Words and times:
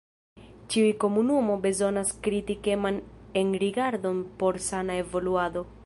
Ĉiu 0.73 0.93
komunumo 1.03 1.57
bezonas 1.65 2.13
kritikeman 2.29 2.99
enrigardon 3.43 4.25
por 4.41 4.63
sana 4.71 4.99
evoluado. 5.05 5.65